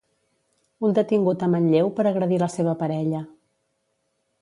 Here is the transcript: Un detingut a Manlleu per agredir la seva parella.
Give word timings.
Un 0.87 0.95
detingut 0.99 1.45
a 1.47 1.51
Manlleu 1.55 1.93
per 2.01 2.07
agredir 2.13 2.43
la 2.47 2.51
seva 2.57 2.77
parella. 2.83 3.25